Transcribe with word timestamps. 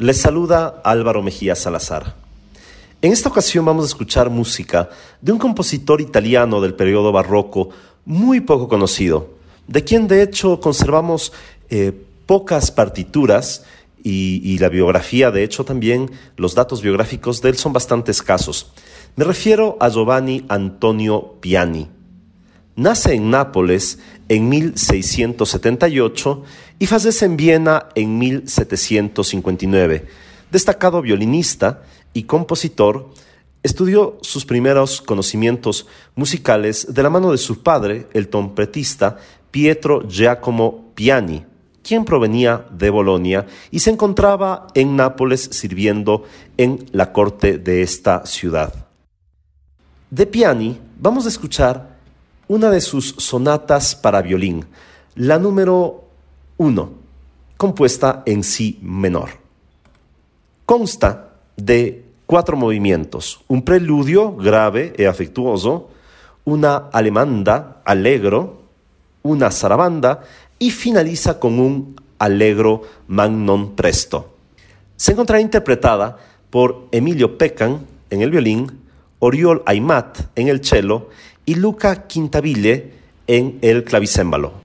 Les 0.00 0.18
saluda 0.18 0.80
Álvaro 0.82 1.22
Mejía 1.22 1.54
Salazar. 1.54 2.14
En 3.02 3.12
esta 3.12 3.28
ocasión 3.28 3.66
vamos 3.66 3.84
a 3.84 3.88
escuchar 3.88 4.30
música 4.30 4.88
de 5.20 5.30
un 5.30 5.36
compositor 5.36 6.00
italiano 6.00 6.62
del 6.62 6.72
periodo 6.72 7.12
barroco 7.12 7.68
muy 8.06 8.40
poco 8.40 8.66
conocido, 8.66 9.28
de 9.68 9.84
quien 9.84 10.08
de 10.08 10.22
hecho 10.22 10.58
conservamos 10.58 11.34
eh, 11.68 11.92
pocas 12.24 12.70
partituras 12.70 13.66
y, 14.02 14.40
y, 14.42 14.56
la 14.56 14.70
biografía, 14.70 15.30
de 15.30 15.44
hecho 15.44 15.66
también 15.66 16.10
los 16.38 16.54
datos 16.54 16.80
biográficos 16.80 17.42
de 17.42 17.50
él 17.50 17.58
son 17.58 17.74
bastante 17.74 18.10
escasos. 18.10 18.72
Me 19.16 19.26
refiero 19.26 19.76
a 19.80 19.90
Giovanni 19.90 20.46
Antonio 20.48 21.34
Piani. 21.42 21.99
Nace 22.80 23.12
en 23.12 23.28
Nápoles 23.28 23.98
en 24.30 24.48
1678 24.48 26.42
y 26.78 26.86
fallece 26.86 27.26
en 27.26 27.36
Viena 27.36 27.88
en 27.94 28.16
1759. 28.18 30.06
Destacado 30.50 31.02
violinista 31.02 31.82
y 32.14 32.22
compositor, 32.22 33.10
estudió 33.62 34.16
sus 34.22 34.46
primeros 34.46 35.02
conocimientos 35.02 35.88
musicales 36.14 36.94
de 36.94 37.02
la 37.02 37.10
mano 37.10 37.32
de 37.32 37.36
su 37.36 37.62
padre, 37.62 38.06
el 38.14 38.28
trompetista 38.28 39.18
Pietro 39.50 40.08
Giacomo 40.08 40.92
Piani, 40.94 41.44
quien 41.82 42.06
provenía 42.06 42.64
de 42.70 42.88
Bolonia 42.88 43.46
y 43.70 43.80
se 43.80 43.90
encontraba 43.90 44.68
en 44.72 44.96
Nápoles 44.96 45.50
sirviendo 45.52 46.24
en 46.56 46.86
la 46.92 47.12
corte 47.12 47.58
de 47.58 47.82
esta 47.82 48.24
ciudad. 48.24 48.86
De 50.08 50.24
Piani 50.24 50.80
vamos 50.98 51.26
a 51.26 51.28
escuchar 51.28 51.89
una 52.50 52.68
de 52.68 52.80
sus 52.80 53.14
sonatas 53.16 53.94
para 53.94 54.22
violín, 54.22 54.64
la 55.14 55.38
número 55.38 56.02
1, 56.56 56.90
compuesta 57.56 58.24
en 58.26 58.42
si 58.42 58.76
menor. 58.82 59.30
Consta 60.66 61.28
de 61.56 62.06
cuatro 62.26 62.56
movimientos, 62.56 63.40
un 63.46 63.62
preludio 63.62 64.34
grave 64.34 64.92
e 64.96 65.06
afectuoso, 65.06 65.90
una 66.44 66.88
alemanda 66.90 67.82
allegro, 67.84 68.62
una 69.22 69.52
zarabanda 69.52 70.24
y 70.58 70.72
finaliza 70.72 71.38
con 71.38 71.60
un 71.60 71.94
allegro 72.18 72.82
magnon 73.06 73.76
presto. 73.76 74.34
Se 74.96 75.12
encontrará 75.12 75.40
interpretada 75.40 76.18
por 76.50 76.88
Emilio 76.90 77.38
Peccan 77.38 77.86
en 78.10 78.22
el 78.22 78.32
violín, 78.32 78.80
Oriol 79.20 79.62
Aymat 79.66 80.18
en 80.34 80.48
el 80.48 80.64
cello 80.64 81.10
y 81.46 81.54
Luca 81.54 82.06
Quintaville 82.06 82.92
en 83.26 83.58
el 83.62 83.84
clavicémbalo. 83.84 84.62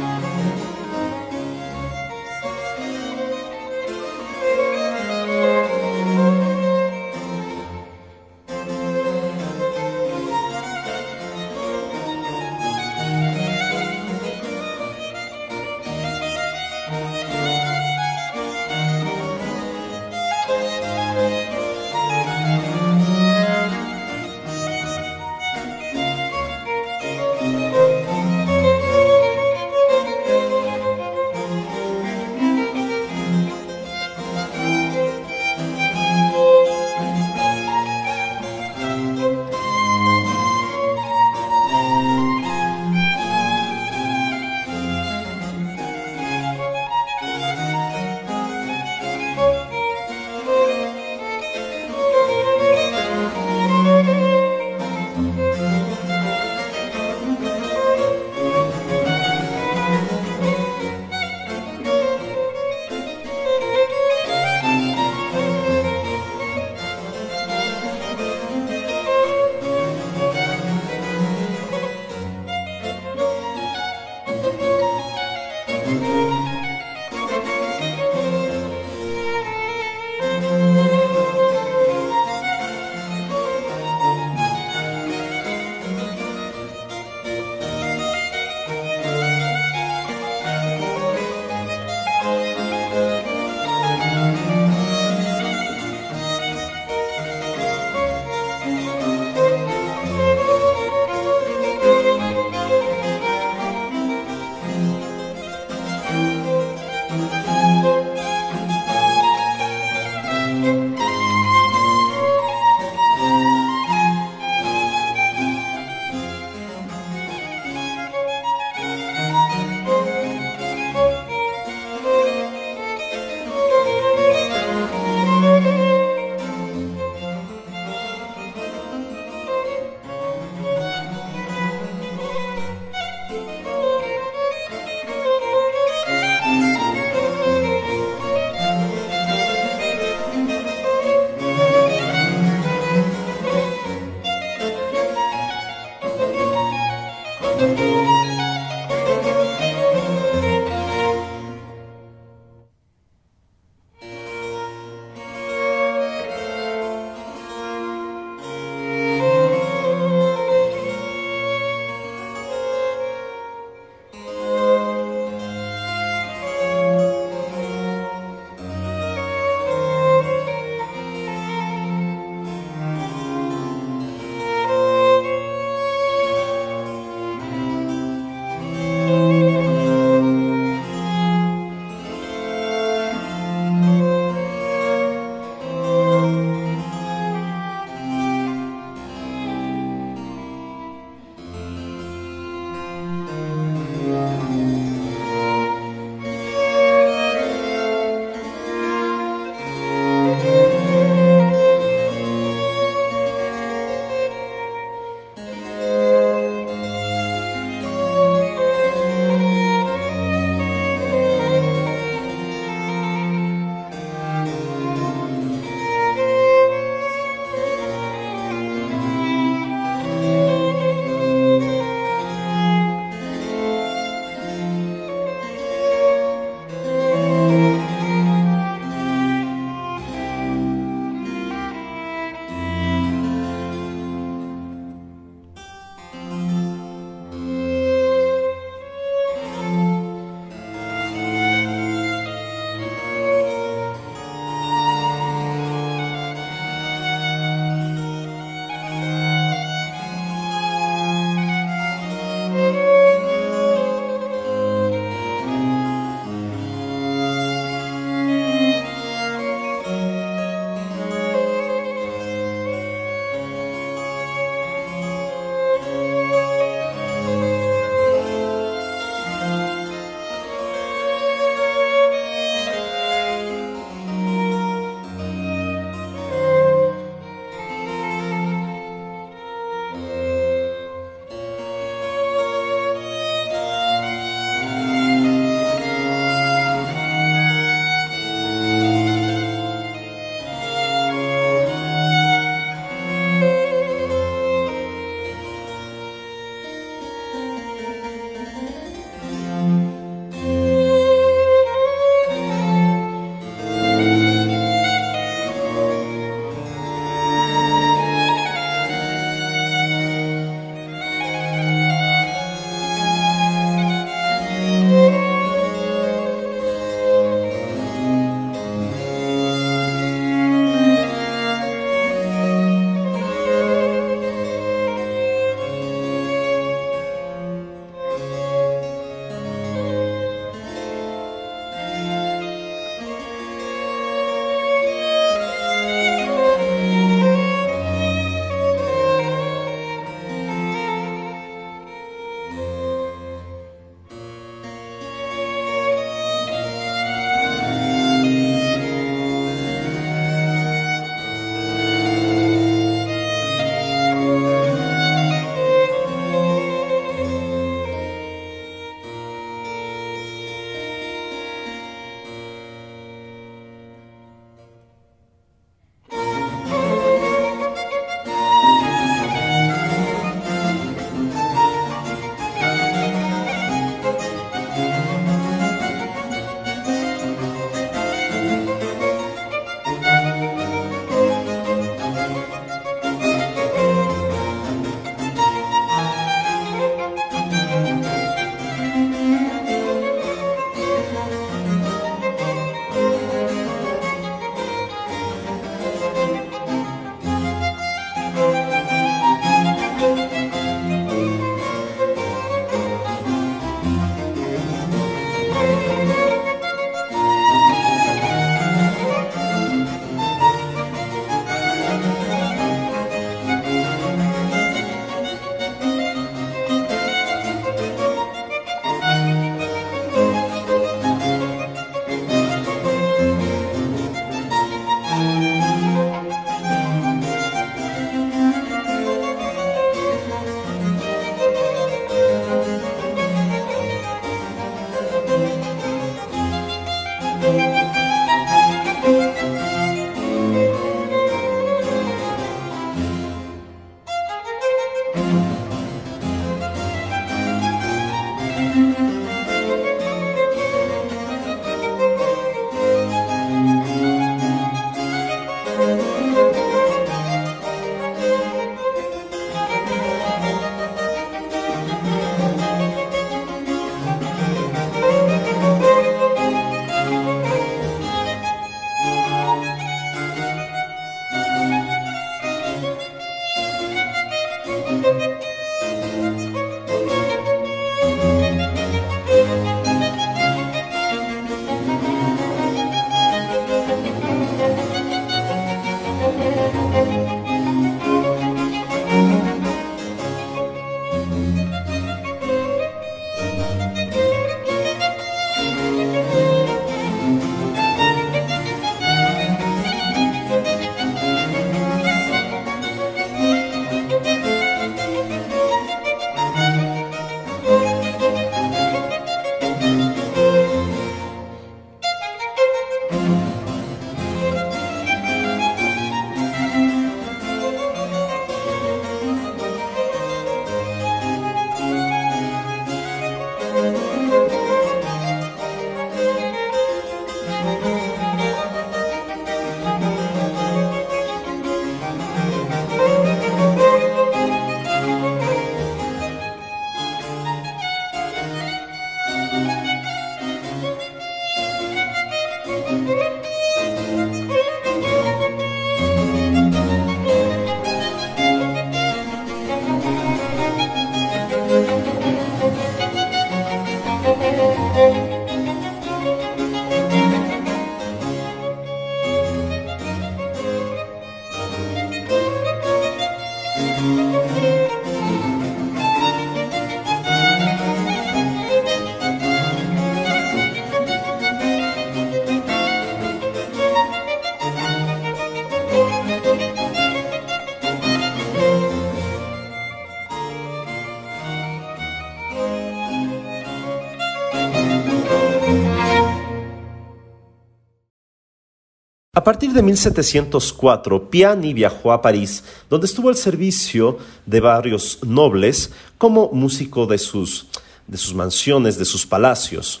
A 589.44 589.52
partir 589.52 589.74
de 589.74 589.82
1704, 589.82 591.28
Piani 591.28 591.74
viajó 591.74 592.12
a 592.12 592.22
París, 592.22 592.64
donde 592.88 593.04
estuvo 593.04 593.28
al 593.28 593.36
servicio 593.36 594.16
de 594.46 594.58
varios 594.58 595.18
nobles 595.22 595.90
como 596.16 596.48
músico 596.50 597.04
de 597.04 597.18
sus, 597.18 597.66
de 598.06 598.16
sus 598.16 598.34
mansiones, 598.34 598.96
de 598.96 599.04
sus 599.04 599.26
palacios. 599.26 600.00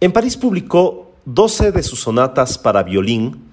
En 0.00 0.10
París 0.10 0.36
publicó 0.36 1.14
12 1.24 1.70
de 1.70 1.84
sus 1.84 2.00
sonatas 2.00 2.58
para 2.58 2.82
violín, 2.82 3.44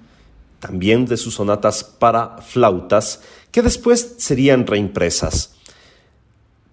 también 0.58 1.06
de 1.06 1.16
sus 1.16 1.34
sonatas 1.34 1.84
para 1.84 2.38
flautas, 2.38 3.20
que 3.52 3.62
después 3.62 4.16
serían 4.18 4.66
reimpresas. 4.66 5.54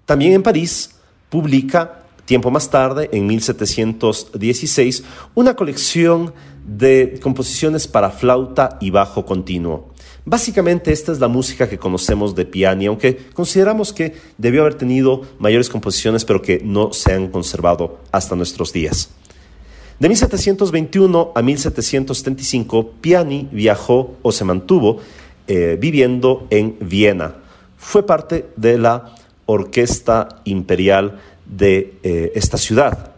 También 0.08 0.34
en 0.34 0.42
París 0.42 0.96
publica, 1.30 2.02
tiempo 2.26 2.50
más 2.50 2.68
tarde, 2.72 3.12
en 3.14 3.28
1716, 3.28 5.04
una 5.36 5.54
colección 5.56 6.34
de 6.78 7.20
composiciones 7.22 7.88
para 7.88 8.12
flauta 8.12 8.78
y 8.80 8.92
bajo 8.92 9.26
continuo. 9.26 9.90
Básicamente 10.26 10.92
esta 10.92 11.12
es 11.12 11.20
la 11.20 11.28
música 11.28 11.68
que 11.68 11.80
conocemos 11.80 12.36
de 12.36 12.46
Piani, 12.46 12.86
aunque 12.86 13.18
consideramos 13.34 13.94
que 13.94 14.14
debió 14.38 14.62
haber 14.62 14.76
tenido 14.76 15.24
mayores 15.40 15.70
composiciones, 15.70 16.26
pero 16.26 16.42
que 16.42 16.62
no 16.64 16.94
se 16.94 17.14
han 17.14 17.30
conservado 17.30 18.00
hasta 18.12 18.36
nuestros 18.36 18.72
días. 18.72 19.10
De 20.00 20.08
1721 20.08 21.32
a 21.34 21.42
1775, 21.42 22.92
Piani 23.02 23.50
viajó 23.52 24.16
o 24.22 24.32
se 24.32 24.46
mantuvo 24.46 25.00
eh, 25.48 25.78
viviendo 25.80 26.46
en 26.52 26.78
Viena. 26.80 27.36
Fue 27.78 28.06
parte 28.06 28.50
de 28.56 28.78
la 28.78 29.16
orquesta 29.46 30.42
imperial 30.46 31.20
de 31.46 31.96
eh, 32.04 32.32
esta 32.36 32.58
ciudad. 32.58 33.14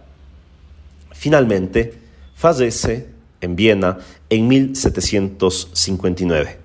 Finalmente, 1.11 1.93
fallece 2.35 3.09
en 3.41 3.55
Viena 3.55 3.97
en 4.29 4.47
1759. 4.47 6.57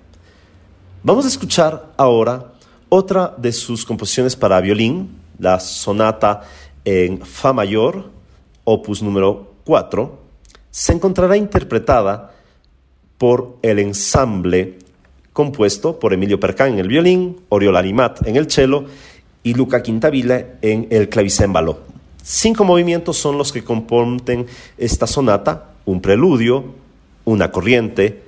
Vamos 1.03 1.25
a 1.25 1.27
escuchar 1.27 1.93
ahora 1.97 2.53
otra 2.89 3.33
de 3.37 3.51
sus 3.51 3.85
composiciones 3.85 4.35
para 4.35 4.61
violín, 4.61 5.19
la 5.39 5.59
sonata 5.59 6.43
en 6.85 7.21
Fa 7.21 7.53
mayor, 7.53 8.09
opus 8.63 9.03
número 9.03 9.53
4, 9.65 10.19
se 10.71 10.93
encontrará 10.93 11.35
interpretada 11.35 12.33
por 13.17 13.57
el 13.61 13.79
ensamble 13.79 14.77
compuesto 15.33 15.99
por 15.99 16.13
Emilio 16.13 16.39
Percán 16.39 16.73
en 16.73 16.79
el 16.79 16.87
violín, 16.87 17.41
Oriol 17.49 17.77
Arimat 17.77 18.25
en 18.27 18.37
el 18.37 18.49
cello 18.49 18.85
y 19.43 19.53
Luca 19.53 19.83
Quintavilla 19.83 20.57
en 20.61 20.87
el 20.89 21.09
clavicémbalo. 21.09 21.79
Cinco 22.23 22.63
movimientos 22.63 23.17
son 23.17 23.37
los 23.37 23.51
que 23.51 23.63
componen 23.63 24.47
esta 24.77 25.07
sonata, 25.07 25.71
un 25.87 26.01
preludio, 26.01 26.75
una 27.23 27.49
corriente, 27.49 28.21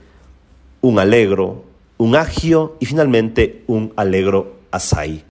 un 0.81 0.97
alegro, 0.97 1.65
un 1.97 2.15
agio 2.15 2.77
y 2.79 2.85
finalmente 2.85 3.63
un 3.67 3.91
alegro 3.97 4.61
asai. 4.71 5.28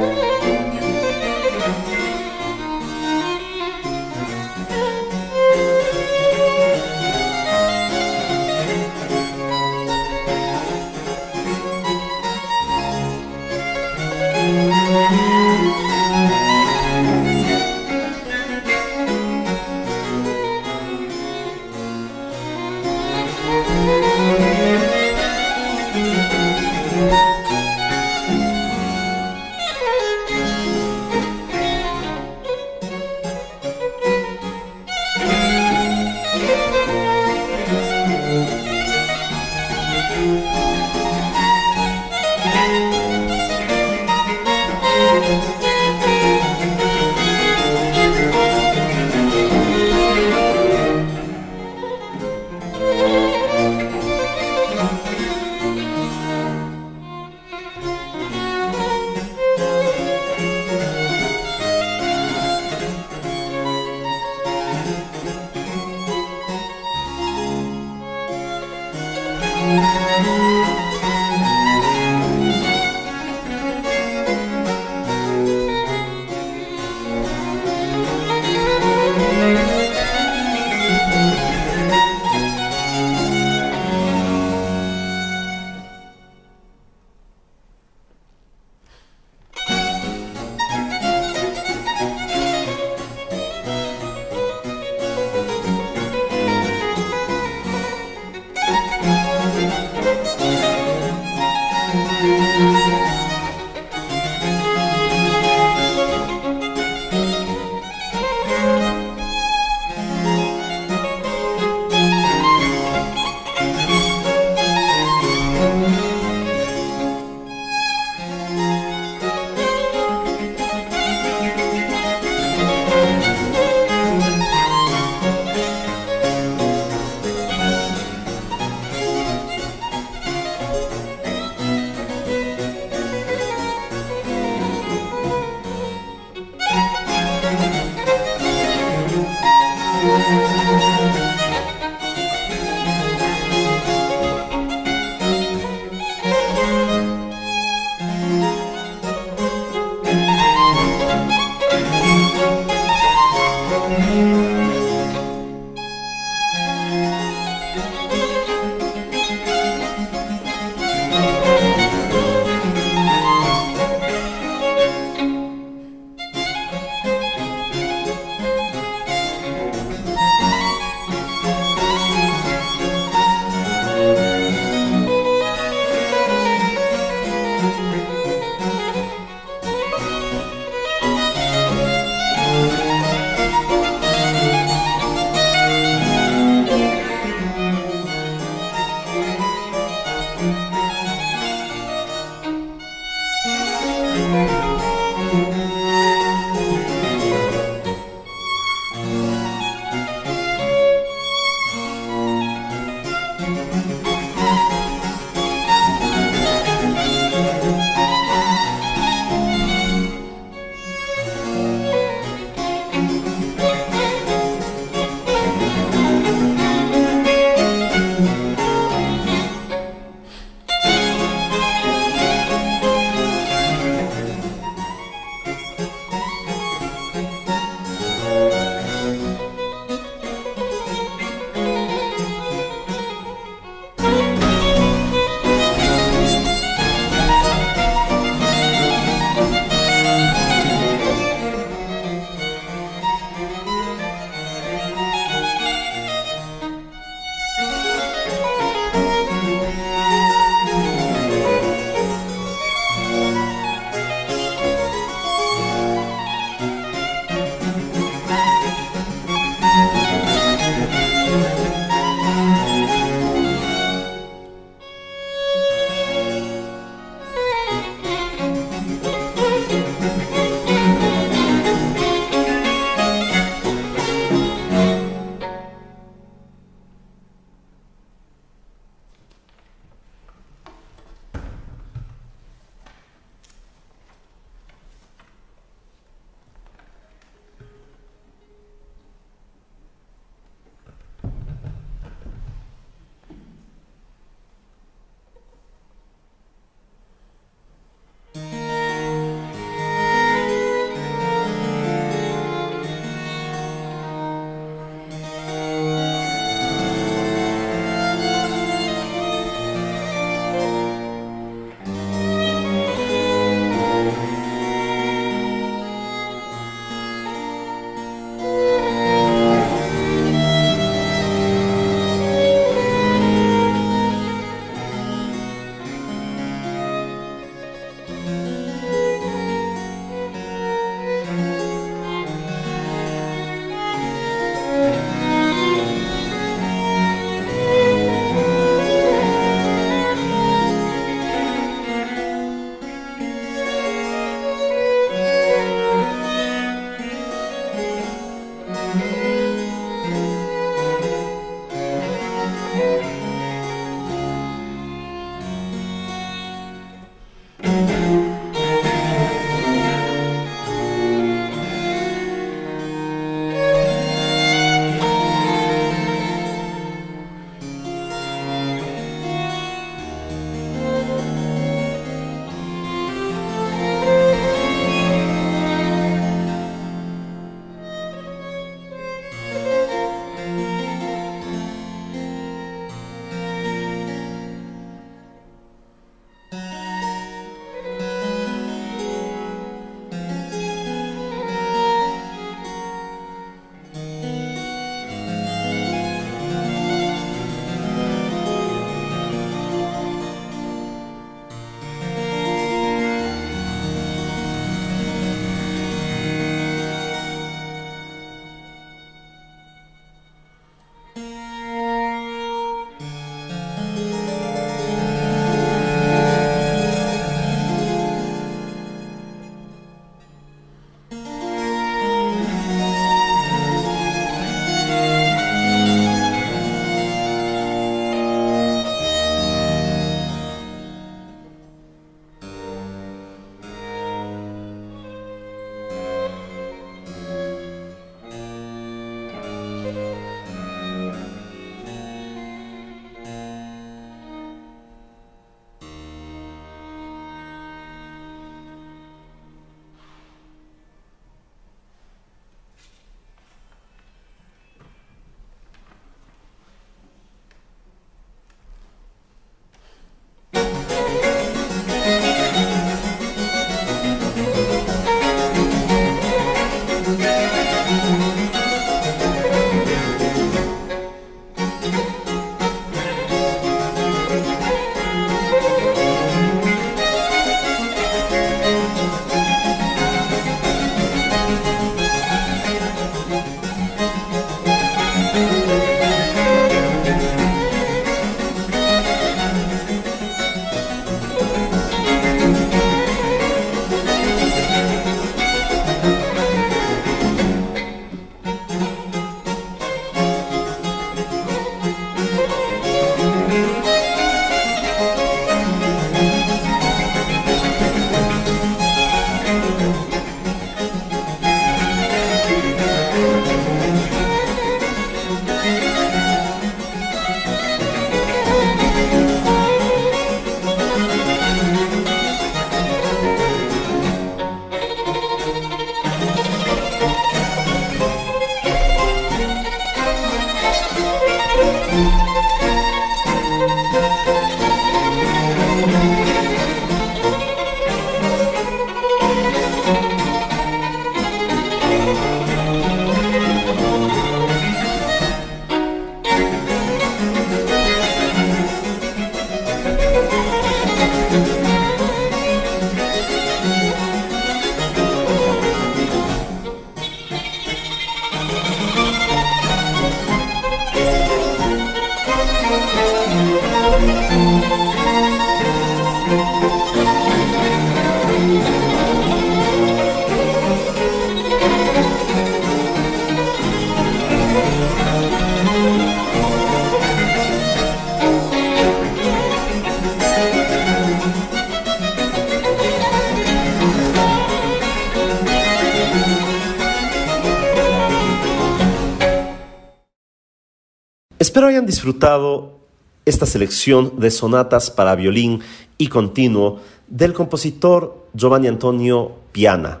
Espero 591.54 591.68
hayan 591.68 591.86
disfrutado 591.86 592.80
esta 593.24 593.46
selección 593.46 594.18
de 594.18 594.32
sonatas 594.32 594.90
para 594.90 595.14
violín 595.14 595.60
y 595.96 596.08
continuo 596.08 596.80
del 597.06 597.32
compositor 597.32 598.26
Giovanni 598.34 598.66
Antonio 598.66 599.36
Piana. 599.52 600.00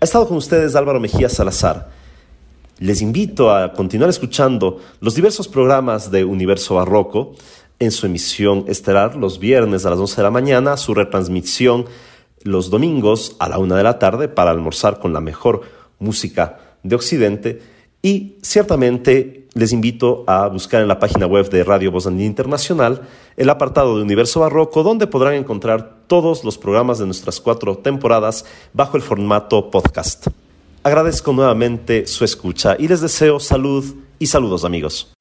Ha 0.00 0.04
estado 0.04 0.26
con 0.26 0.38
ustedes 0.38 0.74
Álvaro 0.74 0.98
Mejía 0.98 1.28
Salazar. 1.28 1.92
Les 2.80 3.00
invito 3.00 3.54
a 3.54 3.72
continuar 3.72 4.10
escuchando 4.10 4.80
los 4.98 5.14
diversos 5.14 5.46
programas 5.46 6.10
de 6.10 6.24
Universo 6.24 6.74
Barroco 6.74 7.36
en 7.78 7.92
su 7.92 8.06
emisión 8.06 8.64
estelar 8.66 9.14
los 9.14 9.38
viernes 9.38 9.86
a 9.86 9.90
las 9.90 10.00
11 10.00 10.16
de 10.16 10.22
la 10.24 10.32
mañana, 10.32 10.76
su 10.76 10.94
retransmisión 10.94 11.84
los 12.42 12.70
domingos 12.70 13.36
a 13.38 13.48
la 13.48 13.58
1 13.58 13.76
de 13.76 13.84
la 13.84 14.00
tarde 14.00 14.26
para 14.26 14.50
almorzar 14.50 14.98
con 14.98 15.12
la 15.12 15.20
mejor 15.20 15.60
música 16.00 16.58
de 16.82 16.96
Occidente 16.96 17.62
y 18.02 18.34
ciertamente 18.42 19.39
les 19.54 19.72
invito 19.72 20.24
a 20.26 20.48
buscar 20.48 20.82
en 20.82 20.88
la 20.88 20.98
página 20.98 21.26
web 21.26 21.50
de 21.50 21.64
Radio 21.64 21.90
Voz 21.90 22.06
Internacional 22.06 23.02
el 23.36 23.50
apartado 23.50 23.96
de 23.96 24.02
Universo 24.02 24.40
Barroco, 24.40 24.82
donde 24.82 25.06
podrán 25.06 25.34
encontrar 25.34 26.02
todos 26.06 26.44
los 26.44 26.58
programas 26.58 26.98
de 26.98 27.06
nuestras 27.06 27.40
cuatro 27.40 27.78
temporadas 27.78 28.44
bajo 28.72 28.96
el 28.96 29.02
formato 29.02 29.70
podcast. 29.70 30.28
Agradezco 30.82 31.32
nuevamente 31.32 32.06
su 32.06 32.24
escucha 32.24 32.76
y 32.78 32.88
les 32.88 33.00
deseo 33.00 33.40
salud 33.40 33.84
y 34.18 34.26
saludos 34.26 34.64
amigos. 34.64 35.12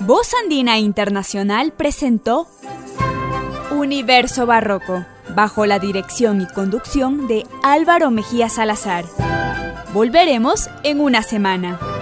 Voz 0.00 0.34
Andina 0.42 0.78
Internacional 0.78 1.72
presentó 1.72 2.46
Universo 3.70 4.44
Barroco, 4.44 5.04
bajo 5.34 5.66
la 5.66 5.78
dirección 5.78 6.42
y 6.42 6.46
conducción 6.46 7.26
de 7.26 7.46
Álvaro 7.62 8.10
Mejía 8.10 8.48
Salazar. 8.48 9.04
Volveremos 9.94 10.70
en 10.82 10.98
una 10.98 11.22
semana. 11.22 11.93